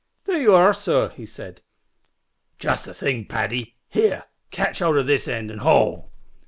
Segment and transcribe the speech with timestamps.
[0.25, 1.63] "There ye are, sor," said he.
[2.57, 3.75] "Just the thing, Paddy.
[3.87, 6.11] Here, catch hold of this end of it an' haul."